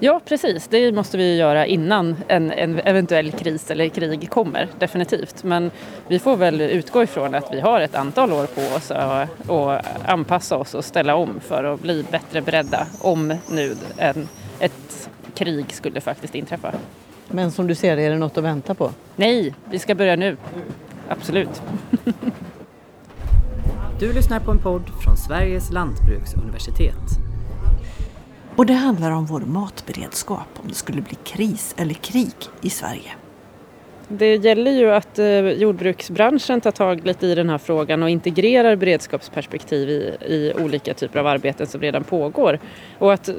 Ja, 0.00 0.20
precis. 0.24 0.68
Det 0.68 0.92
måste 0.92 1.16
vi 1.16 1.36
göra 1.36 1.66
innan 1.66 2.16
en, 2.28 2.50
en, 2.50 2.80
eventuell 2.84 3.32
kris 3.32 3.70
eller 3.70 3.88
krig 3.88 4.30
kommer, 4.30 4.68
definitivt. 4.78 5.44
Men 5.44 5.70
vi 6.08 6.18
får 6.18 6.36
väl 6.36 6.60
utgå 6.60 7.02
ifrån 7.02 7.34
att 7.34 7.52
vi 7.52 7.60
har 7.60 7.80
ett 7.80 7.94
antal 7.94 8.32
år 8.32 8.46
på 8.46 8.76
oss 8.76 8.90
att 8.90 9.86
anpassa 10.04 10.56
oss 10.56 10.74
och 10.74 10.84
ställa 10.84 11.14
om 11.14 11.40
för 11.40 11.64
att 11.64 11.80
bli 11.80 12.04
bättre 12.10 12.40
beredda 12.40 12.86
om 13.00 13.34
nu 13.50 13.74
en, 13.96 14.28
ett 14.58 15.08
krig 15.34 15.72
skulle 15.72 16.00
faktiskt 16.00 16.34
inträffa. 16.34 16.72
Men 17.28 17.50
som 17.50 17.66
du 17.66 17.74
ser 17.74 17.96
är 17.96 18.10
det 18.10 18.16
något 18.16 18.38
att 18.38 18.44
vänta 18.44 18.74
på? 18.74 18.90
Nej, 19.16 19.54
vi 19.70 19.78
ska 19.78 19.94
börja 19.94 20.16
nu. 20.16 20.36
Absolut. 21.08 21.62
Du 24.04 24.12
lyssnar 24.12 24.40
på 24.40 24.50
en 24.50 24.58
podd 24.58 24.90
från 25.04 25.16
Sveriges 25.16 25.70
lantbruksuniversitet. 25.70 27.18
Och 28.56 28.66
det 28.66 28.72
handlar 28.72 29.10
om 29.10 29.26
vår 29.26 29.40
matberedskap 29.40 30.48
om 30.56 30.68
det 30.68 30.74
skulle 30.74 31.02
bli 31.02 31.16
kris 31.24 31.74
eller 31.78 31.94
krig 31.94 32.34
i 32.60 32.70
Sverige. 32.70 33.23
Det 34.08 34.36
gäller 34.36 34.70
ju 34.70 34.90
att 34.90 35.18
eh, 35.18 35.48
jordbruksbranschen 35.48 36.60
tar 36.60 36.70
tag 36.70 37.06
lite 37.06 37.26
i 37.26 37.34
den 37.34 37.50
här 37.50 37.58
frågan 37.58 38.02
och 38.02 38.10
integrerar 38.10 38.76
beredskapsperspektiv 38.76 39.88
i, 39.88 40.16
i 40.26 40.52
olika 40.58 40.94
typer 40.94 41.18
av 41.18 41.26
arbeten 41.26 41.66
som 41.66 41.80
redan 41.80 42.04
pågår. 42.04 42.58
Och 42.98 43.12
att 43.12 43.28
eh, 43.28 43.34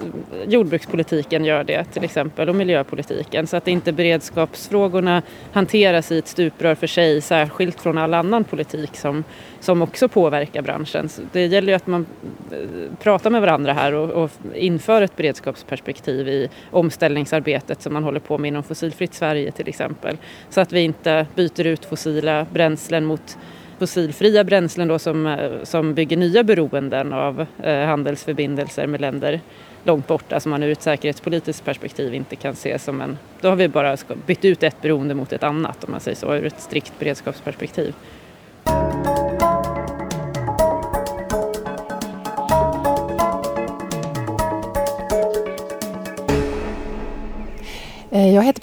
jordbrukspolitiken 0.47 1.45
gör 1.45 1.63
det 1.63 1.83
till 1.83 2.03
exempel 2.03 2.49
och 2.49 2.55
miljöpolitiken 2.55 3.47
så 3.47 3.57
att 3.57 3.67
inte 3.67 3.91
beredskapsfrågorna 3.91 5.21
hanteras 5.51 6.11
i 6.11 6.17
ett 6.17 6.27
stuprör 6.27 6.75
för 6.75 6.87
sig 6.87 7.21
särskilt 7.21 7.81
från 7.81 7.97
all 7.97 8.13
annan 8.13 8.43
politik 8.43 8.97
som, 8.97 9.23
som 9.59 9.81
också 9.81 10.07
påverkar 10.07 10.61
branschen. 10.61 11.09
Så 11.09 11.21
det 11.31 11.45
gäller 11.45 11.67
ju 11.67 11.75
att 11.75 11.87
man 11.87 12.05
eh, 12.51 12.57
pratar 12.99 13.29
med 13.29 13.41
varandra 13.41 13.73
här 13.73 13.93
och, 13.93 14.23
och 14.23 14.31
inför 14.55 15.01
ett 15.01 15.15
beredskapsperspektiv 15.15 16.27
i 16.27 16.49
omställningsarbetet 16.71 17.81
som 17.81 17.93
man 17.93 18.03
håller 18.03 18.19
på 18.19 18.37
med 18.37 18.47
inom 18.47 18.63
Fossilfritt 18.63 19.13
Sverige 19.13 19.51
till 19.51 19.67
exempel. 19.67 20.17
Så 20.55 20.61
att 20.61 20.73
vi 20.73 20.81
inte 20.81 21.27
byter 21.35 21.65
ut 21.65 21.85
fossila 21.85 22.45
bränslen 22.53 23.05
mot 23.05 23.37
fossilfria 23.79 24.43
bränslen 24.43 24.87
då 24.87 24.99
som, 24.99 25.27
eh, 25.27 25.63
som 25.63 25.93
bygger 25.93 26.17
nya 26.17 26.43
beroenden 26.43 27.13
av 27.13 27.45
eh, 27.63 27.85
handelsförbindelser 27.85 28.87
med 28.87 29.01
länder 29.01 29.41
långt 29.83 30.07
borta 30.07 30.39
som 30.39 30.49
man 30.49 30.63
ur 30.63 30.71
ett 30.71 30.81
säkerhetspolitiskt 30.81 31.65
perspektiv 31.65 32.13
inte 32.13 32.35
kan 32.35 32.55
se 32.55 32.79
som 32.79 33.01
en... 33.01 33.17
Då 33.41 33.49
har 33.49 33.55
vi 33.55 33.67
bara 33.67 33.97
bytt 34.25 34.45
ut 34.45 34.63
ett 34.63 34.81
beroende 34.81 35.15
mot 35.15 35.33
ett 35.33 35.43
annat 35.43 35.83
om 35.83 35.91
man 35.91 35.99
säger 35.99 36.17
så, 36.17 36.35
ur 36.35 36.45
ett 36.45 36.61
strikt 36.61 36.93
beredskapsperspektiv. 36.99 37.93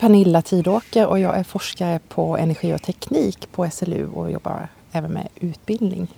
Pernilla 0.03 0.43
Tidåker 0.43 1.07
och 1.07 1.19
jag 1.19 1.39
är 1.39 1.43
forskare 1.43 2.01
på 2.09 2.37
energi 2.37 2.75
och 2.75 2.83
teknik 2.83 3.53
på 3.53 3.71
SLU 3.71 4.07
och 4.07 4.31
jobbar 4.31 4.69
även 4.93 5.13
med 5.13 5.29
utbildning. 5.41 6.09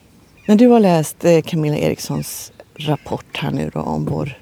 När 0.49 0.57
du 0.57 0.67
har 0.67 0.81
läst 0.81 1.25
eh, 1.25 1.43
Camilla 1.43 1.77
Erikssons 1.77 2.53
rapport 2.75 3.37
här 3.37 3.51
nu 3.51 3.71
då 3.75 3.81
om 3.81 4.05
vår 4.05 4.39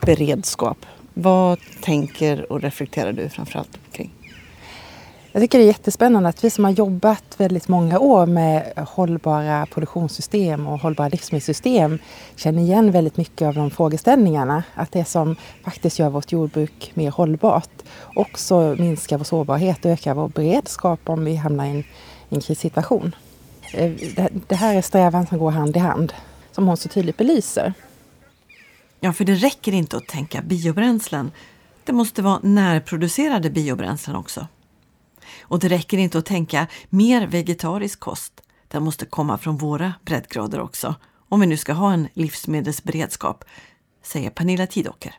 beredskap, 0.00 0.86
vad 1.14 1.58
tänker 1.80 2.52
och 2.52 2.62
reflekterar 2.62 3.12
du 3.12 3.28
framförallt 3.28 3.78
kring? 3.92 4.10
Jag 5.32 5.42
tycker 5.42 5.58
det 5.58 5.64
är 5.64 5.66
jättespännande 5.66 6.28
att 6.28 6.44
vi 6.44 6.50
som 6.50 6.64
har 6.64 6.70
jobbat 6.70 7.34
väldigt 7.36 7.68
många 7.68 7.98
år 7.98 8.26
med 8.26 8.72
hållbara 8.76 9.66
produktionssystem 9.66 10.66
och 10.66 10.78
hållbara 10.78 11.08
livsmedelssystem 11.08 11.98
känner 12.36 12.62
igen 12.62 12.90
väldigt 12.90 13.16
mycket 13.16 13.48
av 13.48 13.54
de 13.54 13.70
frågeställningarna. 13.70 14.62
Att 14.74 14.92
det 14.92 15.04
som 15.04 15.36
faktiskt 15.64 15.98
gör 15.98 16.10
vårt 16.10 16.32
jordbruk 16.32 16.92
mer 16.94 17.10
hållbart 17.10 17.70
också 18.14 18.76
minskar 18.78 19.18
vår 19.18 19.24
sårbarhet 19.24 19.84
och 19.84 19.90
ökar 19.90 20.14
vår 20.14 20.28
beredskap 20.28 21.00
om 21.04 21.24
vi 21.24 21.36
hamnar 21.36 21.64
i 21.64 21.70
en, 21.70 21.84
en 22.28 22.40
krissituation. 22.40 23.14
Eh, 23.74 23.92
det 24.48 24.54
här 24.54 24.74
är 24.74 24.82
strävan 24.82 25.26
som 25.26 25.38
går 25.38 25.50
hand 25.50 25.76
i 25.76 25.78
hand, 25.78 26.12
som 26.52 26.66
hon 26.66 26.76
så 26.76 26.88
tydligt 26.88 27.16
belyser. 27.16 27.74
Ja, 29.00 29.12
för 29.12 29.24
det 29.24 29.34
räcker 29.34 29.72
inte 29.72 29.96
att 29.96 30.06
tänka 30.06 30.42
biobränslen. 30.42 31.30
Det 31.84 31.92
måste 31.92 32.22
vara 32.22 32.40
närproducerade 32.42 33.50
biobränslen 33.50 34.16
också. 34.16 34.46
Och 35.42 35.58
det 35.58 35.68
räcker 35.68 35.98
inte 35.98 36.18
att 36.18 36.26
tänka 36.26 36.66
mer 36.88 37.26
vegetarisk 37.26 38.00
kost. 38.00 38.32
Den 38.68 38.82
måste 38.82 39.06
komma 39.06 39.38
från 39.38 39.56
våra 39.56 39.92
breddgrader 40.04 40.60
också, 40.60 40.94
om 41.28 41.40
vi 41.40 41.46
nu 41.46 41.56
ska 41.56 41.72
ha 41.72 41.92
en 41.92 42.08
livsmedelsberedskap, 42.14 43.44
säger 44.02 44.30
Pernilla 44.30 44.66
Tidåker. 44.66 45.14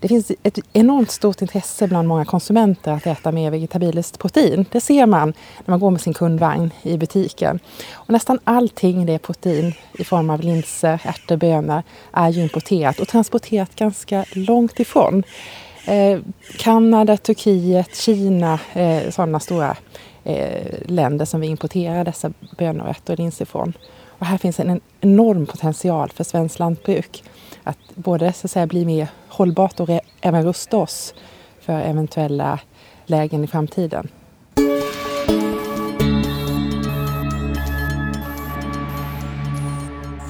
Det 0.00 0.08
finns 0.08 0.32
ett 0.42 0.58
enormt 0.72 1.10
stort 1.10 1.42
intresse 1.42 1.88
bland 1.88 2.08
många 2.08 2.24
konsumenter 2.24 2.92
att 2.92 3.06
äta 3.06 3.32
mer 3.32 3.50
vegetabiliskt 3.50 4.18
protein. 4.18 4.64
Det 4.72 4.80
ser 4.80 5.06
man 5.06 5.28
när 5.58 5.72
man 5.72 5.80
går 5.80 5.90
med 5.90 6.00
sin 6.00 6.14
kundvagn 6.14 6.70
i 6.82 6.98
butiken. 6.98 7.58
Och 7.92 8.10
nästan 8.10 8.38
allting 8.44 9.06
det 9.06 9.12
är 9.12 9.18
protein 9.18 9.74
i 9.92 10.04
form 10.04 10.30
av 10.30 10.40
linser, 10.40 11.00
ärtor, 11.04 11.36
bönor 11.36 11.82
är 12.12 12.28
ju 12.28 12.42
importerat 12.42 13.00
och 13.00 13.08
transporterat 13.08 13.74
ganska 13.74 14.24
långt 14.32 14.80
ifrån. 14.80 15.22
Eh, 15.84 16.20
Kanada, 16.58 17.16
Turkiet, 17.16 17.96
Kina, 17.96 18.60
eh, 18.72 19.10
sådana 19.10 19.40
stora 19.40 19.76
eh, 20.24 20.66
länder 20.86 21.24
som 21.24 21.40
vi 21.40 21.46
importerar 21.46 22.04
dessa 22.04 22.32
bönor, 22.58 22.94
och 23.08 23.18
linser 23.18 23.44
ifrån. 23.44 23.72
Och 24.18 24.26
här 24.26 24.38
finns 24.38 24.60
en 24.60 24.80
enorm 25.00 25.46
potential 25.46 26.10
för 26.10 26.24
svenskt 26.24 26.58
lantbruk 26.58 27.24
att 27.64 27.78
både 27.94 28.32
så 28.32 28.46
att 28.46 28.50
säga, 28.50 28.66
bli 28.66 28.84
mer 28.84 29.08
hållbart 29.28 29.80
och 29.80 29.88
även 30.20 30.44
rusta 30.44 30.76
oss 30.76 31.14
för 31.60 31.80
eventuella 31.80 32.60
lägen 33.06 33.44
i 33.44 33.46
framtiden. 33.46 34.08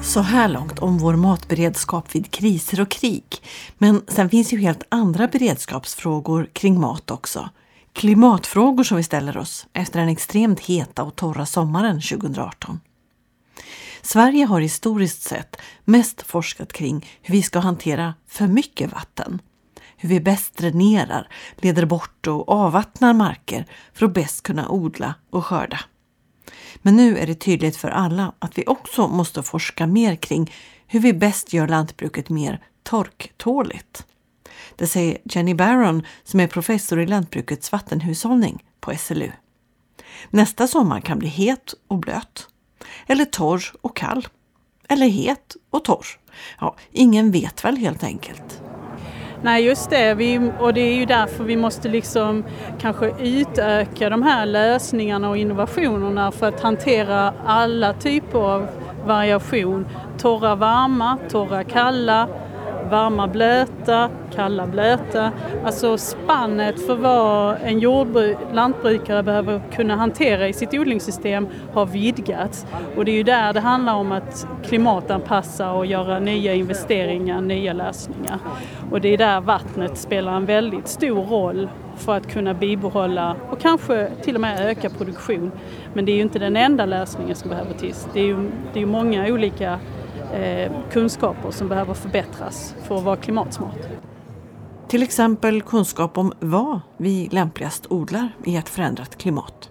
Så 0.03 0.19
här 0.19 0.47
långt 0.47 0.79
om 0.79 0.97
vår 0.97 1.15
matberedskap 1.15 2.15
vid 2.15 2.31
kriser 2.31 2.81
och 2.81 2.91
krig. 2.91 3.41
Men 3.77 4.01
sen 4.07 4.29
finns 4.29 4.53
ju 4.53 4.57
helt 4.57 4.83
andra 4.89 5.27
beredskapsfrågor 5.27 6.49
kring 6.53 6.79
mat 6.79 7.11
också. 7.11 7.49
Klimatfrågor 7.93 8.83
som 8.83 8.97
vi 8.97 9.03
ställer 9.03 9.37
oss 9.37 9.67
efter 9.73 9.99
den 9.99 10.09
extremt 10.09 10.59
heta 10.59 11.03
och 11.03 11.15
torra 11.15 11.45
sommaren 11.45 12.01
2018. 12.01 12.79
Sverige 14.01 14.45
har 14.45 14.61
historiskt 14.61 15.21
sett 15.21 15.55
mest 15.85 16.21
forskat 16.21 16.73
kring 16.73 17.09
hur 17.21 17.35
vi 17.35 17.41
ska 17.41 17.59
hantera 17.59 18.13
för 18.27 18.47
mycket 18.47 18.93
vatten. 18.93 19.41
Hur 19.97 20.09
vi 20.09 20.19
bäst 20.19 20.57
dränerar, 20.57 21.27
leder 21.55 21.85
bort 21.85 22.27
och 22.27 22.49
avvattnar 22.49 23.13
marker 23.13 23.65
för 23.93 24.05
att 24.05 24.13
bäst 24.13 24.43
kunna 24.43 24.69
odla 24.69 25.15
och 25.29 25.45
skörda. 25.45 25.79
Men 26.81 26.95
nu 26.95 27.17
är 27.17 27.27
det 27.27 27.35
tydligt 27.35 27.77
för 27.77 27.89
alla 27.89 28.33
att 28.39 28.57
vi 28.57 28.63
också 28.67 29.07
måste 29.07 29.43
forska 29.43 29.87
mer 29.87 30.15
kring 30.15 30.51
hur 30.87 30.99
vi 30.99 31.13
bäst 31.13 31.53
gör 31.53 31.67
lantbruket 31.67 32.29
mer 32.29 32.63
torktåligt. 32.83 34.05
Det 34.75 34.87
säger 34.87 35.17
Jenny 35.23 35.53
Barron 35.53 36.05
som 36.23 36.39
är 36.39 36.47
professor 36.47 36.99
i 36.99 37.07
lantbrukets 37.07 37.71
vattenhushållning 37.71 38.63
på 38.79 38.95
SLU. 38.95 39.31
Nästa 40.29 40.67
sommar 40.67 41.01
kan 41.01 41.19
bli 41.19 41.27
het 41.27 41.73
och 41.87 41.97
blöt. 41.97 42.47
Eller 43.07 43.25
torr 43.25 43.61
och 43.81 43.95
kall. 43.95 44.27
Eller 44.87 45.07
het 45.07 45.55
och 45.69 45.83
torr. 45.85 46.05
Ja, 46.59 46.75
ingen 46.91 47.31
vet 47.31 47.63
väl 47.63 47.77
helt 47.77 48.03
enkelt. 48.03 48.61
Nej 49.41 49.65
just 49.65 49.89
det, 49.89 50.13
vi, 50.13 50.51
och 50.59 50.73
det 50.73 50.81
är 50.81 50.95
ju 50.95 51.05
därför 51.05 51.43
vi 51.43 51.55
måste 51.55 51.89
liksom 51.89 52.43
kanske 52.79 53.11
utöka 53.19 54.09
de 54.09 54.23
här 54.23 54.45
lösningarna 54.45 55.29
och 55.29 55.37
innovationerna 55.37 56.31
för 56.31 56.47
att 56.47 56.61
hantera 56.61 57.33
alla 57.45 57.93
typer 57.93 58.39
av 58.39 58.67
variation. 59.05 59.87
Torra 60.17 60.55
varma, 60.55 61.17
torra 61.29 61.63
kalla, 61.63 62.27
varma 62.89 63.27
blöta, 63.27 64.09
kalla 64.35 64.67
blöta. 64.67 65.31
Alltså 65.65 65.97
spannet 65.97 66.85
för 66.85 66.95
vad 66.95 67.57
en 67.63 67.79
jordbruk, 67.79 68.37
lantbrukare 68.53 69.23
behöver 69.23 69.61
kunna 69.71 69.95
hantera 69.95 70.47
i 70.47 70.53
sitt 70.53 70.73
odlingssystem 70.73 71.47
har 71.73 71.85
vidgats. 71.85 72.65
Och 72.97 73.05
det 73.05 73.11
är 73.11 73.15
ju 73.15 73.23
där 73.23 73.53
det 73.53 73.59
handlar 73.59 73.93
om 73.93 74.11
att 74.11 74.47
klimatanpassa 74.63 75.71
och 75.71 75.85
göra 75.85 76.19
nya 76.19 76.53
investeringar, 76.53 77.41
nya 77.41 77.73
lösningar. 77.73 78.39
Och 78.91 79.01
det 79.01 79.13
är 79.13 79.17
där 79.17 79.41
vattnet 79.41 79.97
spelar 79.97 80.35
en 80.35 80.45
väldigt 80.45 80.87
stor 80.87 81.23
roll 81.23 81.69
för 81.97 82.15
att 82.15 82.31
kunna 82.31 82.53
bibehålla 82.53 83.35
och 83.51 83.59
kanske 83.59 84.09
till 84.21 84.35
och 84.35 84.41
med 84.41 84.69
öka 84.69 84.89
produktion. 84.89 85.51
Men 85.93 86.05
det 86.05 86.11
är 86.11 86.15
ju 86.15 86.21
inte 86.21 86.39
den 86.39 86.55
enda 86.55 86.85
lösningen 86.85 87.35
som 87.35 87.49
behöver 87.49 87.73
till. 87.73 87.93
Det 88.13 88.19
är 88.19 88.25
ju 88.25 88.51
det 88.73 88.81
är 88.81 88.85
många 88.85 89.27
olika 89.27 89.79
kunskaper 90.91 91.51
som 91.51 91.67
behöver 91.67 91.93
förbättras 91.93 92.75
för 92.83 92.97
att 92.97 93.03
vara 93.03 93.15
klimatsmart. 93.15 93.77
Till 94.87 95.03
exempel 95.03 95.61
kunskap 95.61 96.17
om 96.17 96.33
vad 96.39 96.81
vi 96.97 97.29
lämpligast 97.31 97.85
odlar 97.89 98.29
i 98.45 98.55
ett 98.55 98.69
förändrat 98.69 99.17
klimat. 99.17 99.69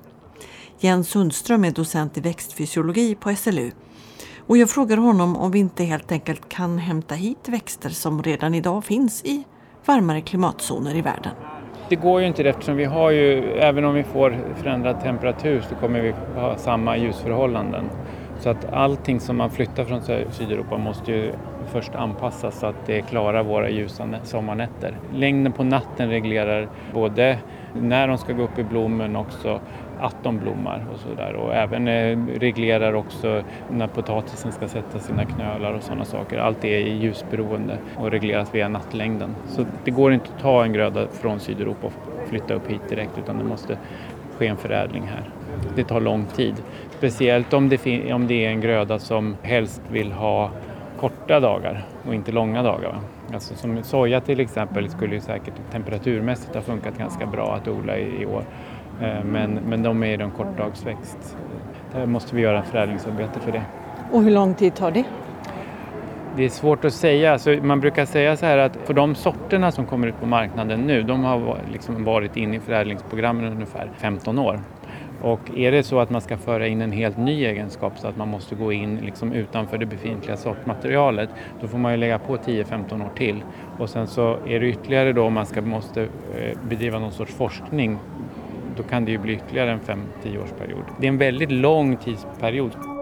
Jens 0.79 1.09
Sundström 1.09 1.65
är 1.65 1.71
docent 1.71 2.19
i 2.19 2.21
växtfysiologi 2.21 3.15
på 3.15 3.35
SLU 3.35 3.71
och 4.47 4.57
jag 4.57 4.71
frågar 4.71 4.97
honom 4.97 5.37
om 5.37 5.51
vi 5.51 5.59
inte 5.59 5.85
helt 5.85 6.13
enkelt 6.13 6.49
kan 6.49 6.79
hämta 6.79 7.15
hit 7.15 7.49
växter 7.49 7.91
som 7.91 8.23
redan 8.23 8.55
idag 8.55 8.85
finns 8.85 9.25
i 9.25 9.45
varmare 9.87 10.21
klimatzoner 10.21 10.97
i 10.97 11.01
världen. 11.01 11.33
Det 11.89 11.97
går 11.97 12.21
ju 12.21 12.27
inte 12.27 12.43
eftersom 12.43 12.77
vi 12.77 12.85
har 12.85 13.11
ju, 13.11 13.53
även 13.53 13.85
om 13.85 13.95
vi 13.95 14.05
får 14.05 14.55
förändrad 14.57 15.01
temperatur 15.01 15.61
så 15.69 15.75
kommer 15.75 16.01
vi 16.01 16.15
ha 16.41 16.57
samma 16.57 16.97
ljusförhållanden. 16.97 17.85
Så 18.39 18.51
att 18.51 18.73
allting 18.73 19.21
som 19.21 19.37
man 19.37 19.51
flyttar 19.51 19.85
från 19.85 20.03
Sydeuropa 20.31 20.79
måste 20.79 21.13
ju 21.13 21.33
först 21.67 21.95
anpassas 21.95 22.59
så 22.59 22.67
att 22.67 22.87
det 22.87 23.01
klarar 23.01 23.43
våra 23.43 23.71
ljusa 23.71 24.09
sommarnätter. 24.23 24.99
Längden 25.15 25.53
på 25.53 25.65
natten 25.65 26.11
reglerar 26.11 26.69
både 26.95 27.39
när 27.75 28.09
de 28.09 28.19
ska 28.19 28.33
gå 28.33 28.43
upp 28.43 28.59
i 28.59 28.65
blom 28.65 28.97
men 28.97 29.17
också 29.17 29.61
att 30.01 30.17
de 30.23 30.39
blommar 30.39 30.87
och 30.93 30.99
sådär. 30.99 31.35
Och 31.35 31.55
även 31.55 31.89
eh, 31.89 32.19
reglerar 32.41 32.93
också 32.93 33.43
när 33.71 33.87
potatisen 33.87 34.53
ska 34.53 34.69
sätta 34.69 34.99
sina 34.99 35.25
knölar 35.25 35.73
och 35.73 35.83
sådana 35.83 36.05
saker. 36.05 36.39
Allt 36.39 36.61
det 36.61 36.69
är 36.69 36.81
ljusberoende 36.81 37.79
och 37.97 38.11
regleras 38.11 38.55
via 38.55 38.69
nattlängden. 38.69 39.35
Så 39.47 39.65
det 39.85 39.91
går 39.91 40.13
inte 40.13 40.27
att 40.37 40.43
ta 40.43 40.65
en 40.65 40.73
gröda 40.73 41.07
från 41.09 41.41
Sydeuropa 41.41 41.87
och 41.87 42.29
flytta 42.29 42.55
upp 42.55 42.71
hit 42.71 42.89
direkt 42.89 43.19
utan 43.19 43.39
det 43.39 43.45
måste 43.45 43.79
ske 44.39 44.49
här. 45.07 45.31
Det 45.77 45.85
tar 45.85 46.01
lång 46.01 46.25
tid. 46.25 46.55
Speciellt 46.91 47.53
om 47.53 47.69
det, 47.69 48.13
om 48.13 48.27
det 48.27 48.45
är 48.45 48.51
en 48.51 48.61
gröda 48.61 48.99
som 48.99 49.37
helst 49.43 49.83
vill 49.91 50.13
ha 50.13 50.51
korta 51.01 51.41
dagar 51.41 51.85
och 52.07 52.15
inte 52.15 52.33
långa 52.33 52.63
dagar. 52.63 52.99
Alltså 53.33 53.55
som 53.55 53.83
soja 53.83 54.21
till 54.21 54.41
exempel 54.41 54.91
skulle 54.91 55.15
ju 55.15 55.21
säkert 55.21 55.55
temperaturmässigt 55.73 56.55
ha 56.55 56.63
funkat 56.63 56.99
ganska 56.99 57.27
bra 57.27 57.55
att 57.55 57.69
odla 57.69 57.99
i, 57.99 58.23
i 58.23 58.27
år. 58.27 58.43
Eh, 59.03 59.25
men, 59.25 59.55
men 59.69 59.83
de 59.83 60.03
är 60.03 60.21
en 60.21 60.31
kortdagsväxt. 60.31 61.37
Där 61.93 62.07
måste 62.07 62.37
vi 62.37 62.43
göra 62.43 62.63
förädlingsarbete 62.63 63.41
för 63.41 63.53
det. 63.53 63.63
Och 64.13 64.23
hur 64.23 64.31
lång 64.31 64.55
tid 64.55 64.75
tar 64.75 64.91
det? 64.91 65.05
Det 66.39 66.45
är 66.45 66.49
svårt 66.49 66.85
att 66.85 66.95
säga. 66.95 67.33
Alltså 67.33 67.51
man 67.63 67.81
brukar 67.81 68.05
säga 68.05 68.37
så 68.37 68.47
här 68.47 68.59
att 68.59 68.77
för 68.77 68.95
de 68.95 69.15
sorterna 69.15 69.73
som 69.73 69.87
kommer 69.87 70.07
ut 70.07 70.21
på 70.21 70.27
marknaden 70.27 70.81
nu, 70.81 71.03
de 71.03 71.25
har 71.25 71.59
liksom 71.73 72.05
varit 72.05 72.37
inne 72.37 72.57
i 72.57 72.61
förädlingsprogrammen 72.61 73.53
ungefär 73.53 73.91
15 73.97 74.39
år. 74.39 74.61
Och 75.23 75.41
är 75.57 75.73
det 75.73 75.83
så 75.83 76.01
att 76.01 76.11
man 76.11 76.21
ska 76.21 76.37
föra 76.37 76.67
in 76.67 76.83
en 76.83 76.93
helt 76.93 77.17
ny 77.17 77.45
egenskap 77.45 77.93
så 77.99 78.09
att 78.09 78.17
man 78.17 78.29
måste 78.29 78.55
gå 78.55 78.73
in 78.73 78.97
liksom 78.97 79.33
utanför 79.33 79.79
det 79.79 79.87
befintliga 79.87 80.37
sortmaterialet, 80.37 81.29
då 81.61 81.69
får 81.69 81.79
man 81.79 81.93
ju 81.93 81.99
lägga 81.99 82.19
på 82.19 82.37
10-15 82.37 83.05
år 83.05 83.11
till. 83.17 83.43
Och 83.79 83.91
sen 83.91 84.07
så 84.07 84.37
är 84.47 84.61
det 84.61 84.67
ytterligare 84.67 85.13
då 85.13 85.23
om 85.23 85.33
man 85.33 85.47
ska, 85.47 85.63
måste 85.63 86.03
eh, 86.03 86.59
bedriva 86.69 86.99
någon 86.99 87.13
sorts 87.13 87.35
forskning, 87.35 87.99
då 88.77 88.83
kan 88.83 89.05
det 89.05 89.11
ju 89.11 89.19
bli 89.19 89.33
ytterligare 89.33 89.71
en 89.71 89.81
5-10 89.81 90.43
årsperiod. 90.43 90.85
Det 91.01 91.07
är 91.07 91.09
en 91.09 91.19
väldigt 91.19 91.51
lång 91.53 91.97
tidsperiod. 91.97 92.98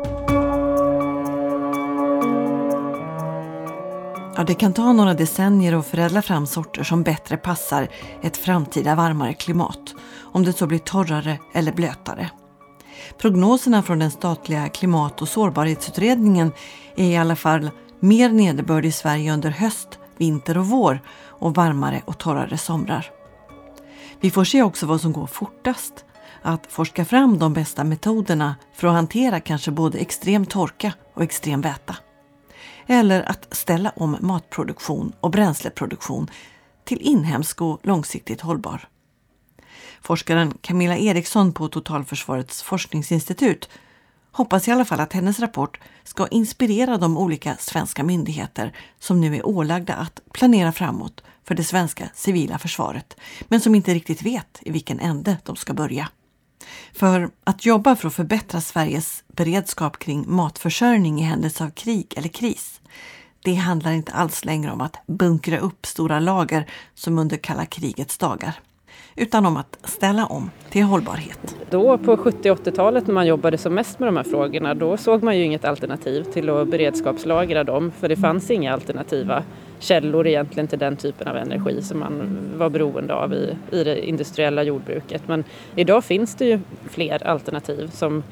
Ja, 4.39 4.45
det 4.45 4.55
kan 4.55 4.73
ta 4.73 4.93
några 4.93 5.15
decennier 5.15 5.73
att 5.73 5.87
förädla 5.87 6.23
fram 6.23 6.47
sorter 6.47 6.83
som 6.83 7.03
bättre 7.03 7.37
passar 7.37 7.89
ett 8.23 8.37
framtida 8.37 8.95
varmare 8.95 9.35
klimat, 9.35 9.95
om 10.23 10.45
det 10.45 10.53
så 10.53 10.67
blir 10.67 10.79
torrare 10.79 11.39
eller 11.55 11.73
blötare. 11.73 12.31
Prognoserna 13.19 13.83
från 13.83 13.99
den 13.99 14.11
statliga 14.11 14.69
klimat 14.69 15.23
och 15.23 15.29
sårbarhetsutredningen 15.29 16.53
är 16.97 17.05
i 17.05 17.17
alla 17.17 17.37
fall 17.37 17.71
mer 18.01 18.31
nederbörd 18.31 18.85
i 18.85 18.93
Sverige 18.93 19.33
under 19.33 19.51
höst, 19.51 19.99
vinter 20.17 20.59
och 20.59 20.67
vår 20.67 21.01
och 21.29 21.55
varmare 21.55 22.03
och 22.05 22.19
torrare 22.19 22.59
somrar. 22.59 23.11
Vi 24.21 24.31
får 24.31 24.45
se 24.45 24.63
också 24.63 24.87
vad 24.87 25.01
som 25.01 25.13
går 25.13 25.27
fortast. 25.27 26.05
Att 26.43 26.67
forska 26.73 27.05
fram 27.05 27.39
de 27.39 27.53
bästa 27.53 27.85
metoderna 27.85 28.55
för 28.75 28.89
att 28.89 28.95
hantera 28.95 29.41
kanske 29.41 29.71
både 29.71 29.99
extrem 29.99 30.47
torka 30.47 30.93
och 31.15 31.23
extrem 31.23 31.61
väta 31.61 31.97
eller 32.87 33.23
att 33.23 33.55
ställa 33.55 33.93
om 33.97 34.17
matproduktion 34.21 35.13
och 35.21 35.31
bränsleproduktion 35.31 36.31
till 36.85 37.01
inhemsk 37.01 37.63
och 37.63 37.81
långsiktigt 37.83 38.41
hållbar. 38.41 38.89
Forskaren 40.03 40.55
Camilla 40.61 40.97
Eriksson 40.97 41.53
på 41.53 41.69
Totalförsvarets 41.69 42.63
forskningsinstitut 42.63 43.69
hoppas 44.33 44.69
i 44.69 44.71
alla 44.71 44.85
fall 44.85 45.01
att 45.01 45.13
hennes 45.13 45.41
rapport 45.41 45.81
ska 46.05 46.27
inspirera 46.27 46.99
de 46.99 47.19
olika 47.19 47.57
svenska 47.57 48.05
myndigheter 48.05 48.77
som 48.99 49.21
nu 49.21 49.37
är 49.37 49.47
ålagda 49.47 49.95
att 49.95 50.21
planera 50.33 50.73
framåt 50.73 51.25
för 51.45 51.55
det 51.55 51.65
svenska 51.65 52.09
civila 52.15 52.59
försvaret, 52.59 53.17
men 53.49 53.61
som 53.61 53.75
inte 53.75 53.95
riktigt 53.95 54.23
vet 54.23 54.59
i 54.61 54.71
vilken 54.71 55.01
ände 55.01 55.37
de 55.45 55.57
ska 55.57 55.75
börja. 55.75 56.09
För 56.93 57.31
att 57.45 57.67
jobba 57.67 57.97
för 57.97 58.09
att 58.09 58.15
förbättra 58.15 58.61
Sveriges 58.61 59.25
beredskap 59.29 59.99
kring 59.99 60.25
matförsörjning 60.27 61.21
i 61.21 61.23
händelse 61.23 61.65
av 61.65 61.71
krig 61.71 62.15
eller 62.17 62.29
kris, 62.29 62.81
det 63.45 63.55
handlar 63.55 63.93
inte 63.93 64.13
alls 64.13 64.45
längre 64.45 64.73
om 64.73 64.81
att 64.81 64.97
bunkra 65.07 65.59
upp 65.59 65.87
stora 65.87 66.21
lager 66.21 66.67
som 66.95 67.19
under 67.19 67.37
kalla 67.37 67.67
krigets 67.67 68.19
dagar 68.19 68.61
utan 69.17 69.47
om 69.47 69.57
att 69.57 69.79
ställa 69.85 70.27
om 70.27 70.51
till 70.71 70.83
hållbarhet. 70.83 71.57
Då 71.71 71.99
på 71.99 72.17
70 72.17 72.51
80-talet 72.51 73.07
när 73.07 73.15
man 73.15 73.27
jobbade 73.27 73.59
som 73.59 73.75
mest 73.75 73.99
med 73.99 74.09
de 74.09 74.17
här 74.17 74.25
frågorna 74.25 74.75
då 74.75 74.97
såg 74.97 75.23
man 75.23 75.39
ju 75.39 75.45
inget 75.45 75.65
alternativ 75.65 76.23
till 76.23 76.51
att 76.51 76.69
beredskapslagra 76.69 77.65
dem 77.65 77.93
för 78.01 78.09
det 78.09 78.17
fanns 78.17 78.51
inga 78.51 78.73
alternativa 78.73 79.45
källor 79.79 80.27
egentligen 80.27 80.69
till 80.69 80.79
den 80.79 80.97
typen 80.97 81.29
av 81.29 81.37
energi 81.37 81.83
som 81.83 81.99
man 81.99 82.39
var 82.57 82.71
beroende 82.71 83.15
av 83.15 83.33
i, 83.33 83.57
i 83.71 83.85
det 83.85 84.09
industriella 84.09 84.63
jordbruket. 84.63 85.23
Men 85.29 85.45
idag 85.75 86.05
finns 86.05 86.35
det 86.35 86.45
ju 86.45 86.61
fler 86.91 87.27
alternativ 87.27 87.89
som 87.89 88.23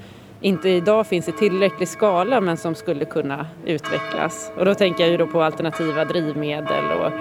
inte 0.40 0.68
idag 0.68 1.06
finns 1.06 1.28
i 1.28 1.32
tillräcklig 1.32 1.88
skala 1.88 2.40
men 2.40 2.56
som 2.56 2.74
skulle 2.74 3.04
kunna 3.04 3.46
utvecklas. 3.64 4.50
Och 4.58 4.64
då 4.64 4.74
tänker 4.74 5.04
jag 5.04 5.10
ju 5.10 5.16
då 5.16 5.26
på 5.26 5.42
alternativa 5.42 6.04
drivmedel 6.04 6.84
och, 6.84 7.12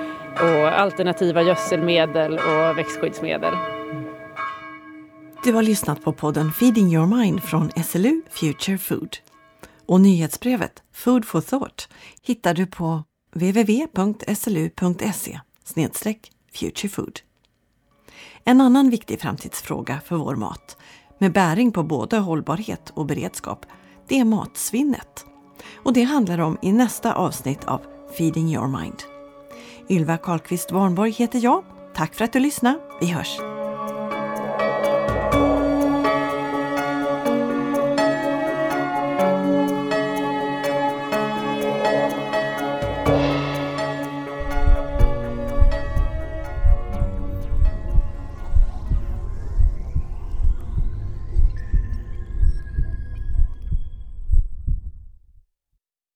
och 0.44 0.80
alternativa 0.80 1.42
gödselmedel 1.42 2.34
och 2.34 2.78
växtskyddsmedel. 2.78 3.54
Du 5.44 5.54
har 5.54 5.64
lyssnat 5.64 6.04
på 6.04 6.14
podden 6.14 6.52
Feeding 6.52 6.94
your 6.94 7.06
mind 7.06 7.44
från 7.44 7.72
SLU 7.84 8.22
Future 8.30 8.78
Food. 8.78 9.18
Och 9.86 10.02
nyhetsbrevet 10.02 10.84
Food 10.94 11.26
for 11.26 11.42
Thought 11.42 11.90
hittar 12.22 12.54
du 12.54 12.66
på 12.66 13.04
www.slu.se 13.34 15.00
futurefood. 16.54 17.20
En 18.44 18.62
annan 18.62 18.90
viktig 18.90 19.22
framtidsfråga 19.22 20.02
för 20.06 20.16
vår 20.16 20.36
mat 20.36 20.78
med 21.18 21.34
bäring 21.34 21.72
på 21.72 21.84
både 21.84 22.18
hållbarhet 22.18 22.92
och 22.96 23.06
beredskap, 23.06 23.66
det 24.08 24.20
är 24.20 24.26
matsvinnet. 24.26 25.26
Och 25.84 25.94
det 25.94 26.04
handlar 26.04 26.40
om 26.40 26.58
i 26.62 26.72
nästa 26.72 27.14
avsnitt 27.14 27.66
av 27.66 27.82
Feeding 28.18 28.54
your 28.54 28.68
mind. 28.68 29.04
Ylva 29.90 30.18
Karlqvist 30.18 30.72
Warnborg 30.72 31.12
heter 31.12 31.40
jag. 31.44 31.64
Tack 31.96 32.16
för 32.16 32.26
att 32.26 32.34
du 32.34 32.40
lyssnade. 32.40 32.80
Vi 33.02 33.08
hörs! 33.08 33.53